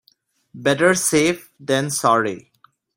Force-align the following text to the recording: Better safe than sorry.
Better 0.55 0.95
safe 0.95 1.51
than 1.59 1.91
sorry. 1.91 2.51